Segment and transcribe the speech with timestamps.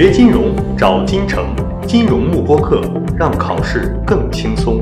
[0.00, 2.80] 学金融找金城，金融慕播课，
[3.18, 4.80] 让考试更轻松。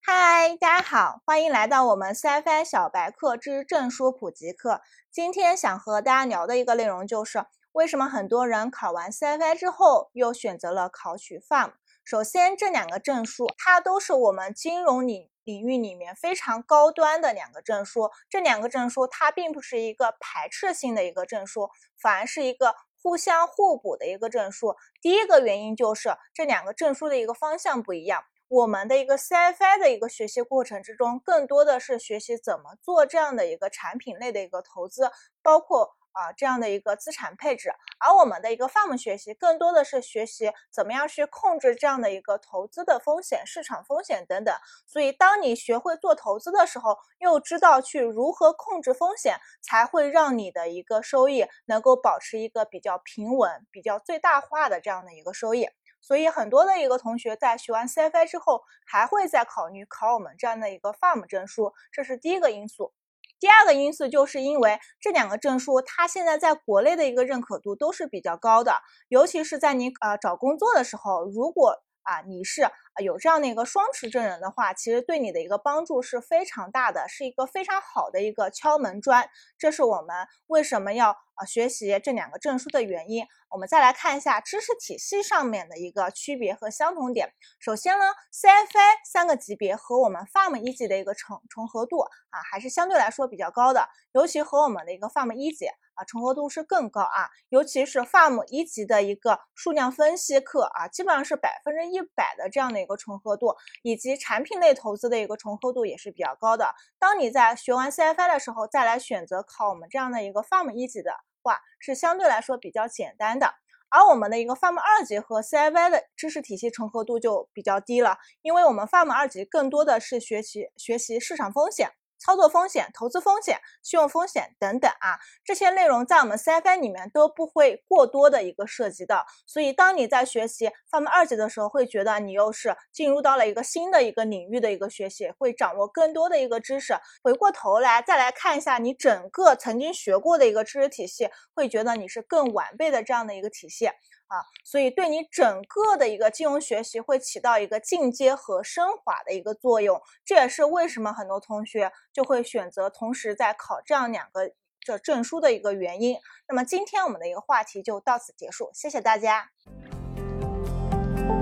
[0.00, 4.80] 嗨，大家好，欢迎来到我们 CFI 小白课之证书普及课。
[5.12, 11.72] 今天想和大家聊的一个内容就是，为什么很多人考完 CFI 之后又选择了考取 FAM？
[12.02, 18.10] 首先，这两个证书它都是我们金融领领域里面非常高端的两个证书。
[18.28, 21.68] 这两个证书它并不是一个排斥性的一个证书，
[22.00, 24.76] 反而是一个互相互补的一个证书。
[25.00, 28.22] 第一个原因就是这两个证书的一个方向不一样。
[28.46, 35.10] 我们的一个 CFI 的一个学习过程之中，更多的是学习怎么做这样的一个产品类的一个投资，
[35.42, 35.96] 包括。
[36.12, 44.54] 啊，这样的一个资产配置，而我们的一个 farm 学习更多的是学习怎么样去控制这样的一个投资的风险、市场风险等等。
[44.86, 55.68] 所以，当你学会做投资的时候，又知道去如何控制风险，才会让你的一个收益能够保持一个比较平稳、比较最大化的这样的一个收益。
[56.00, 62.94] 所以，很多的一个同学在学完 CFI 之后，还会再考虑考我们这样的一个 farm 证书，这是第一个因素。
[63.40, 68.74] 第二个因素就是因为这两个证书，它现在在国内的一个认可度都是比较高的，
[69.08, 71.76] 尤其是在你呃找工作的时候，如果
[72.10, 72.68] 啊你是
[73.04, 79.30] 有这样的一个双持证人的话，其实对你的一个帮助是非常大的，是一个非常好的一个敲门砖。
[79.56, 83.24] 这是我们为什么要啊学习这两个证书的原因。
[83.48, 87.32] 我们再来看一下知识体系上面的一个区别和相同点。
[87.60, 95.66] 首先呢，CFA 三个级别和我们 FAM 一级的一个重重合度啊，还是相对来说比较高的，尤其和我们的一个 FAM 一级
[96.00, 97.28] 啊重合度是更高啊。
[97.50, 106.74] 尤其是 FAM 一级的一个数量分析课啊，基本上是百分之一百的这样的一个重合度，以及产品类投资的一个重合度也是比较高的。
[106.98, 111.12] 当你在学完 CFI 的时候，再来选择考我们这样的一个 FAM 一级的。
[111.42, 113.54] 话是相对来说比较简单的，
[113.88, 121.92] 而我们的一个 FAM 二级和 CFI 的知识体系重合度就比较低了，因为我们 FAM 二级更多的是学习学习市场风险。
[122.20, 136.94] 操作风险、投资风险、信用风险等等啊，这些内容在我们 CFA 里面都不会过多的一个涉及到，所以当你在学习 FAM 二级的时候，会觉得你又是进入到了一个新的一个领域的一个学习，会掌握更多的一个知识。
[137.22, 143.90] 回过头来再来看一下你整个曾经学过的一个知识体系，会觉得你是更完备的这样的一个体系。
[144.30, 156.16] 啊，所以对你整个的一个金融学习会起到一个进阶和升华的一个作用，这也是为什么很多同学就会选择同时在考这样两个这证书的一个原因。
[156.48, 159.50] 那么今天我们的一个话题就到此结束，谢谢大家。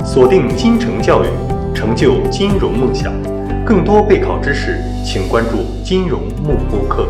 [0.02, 1.28] 锁定金城教育，
[1.74, 3.12] 成就金融梦想。
[3.66, 7.06] 更多备考知识，请关注金融慕播课。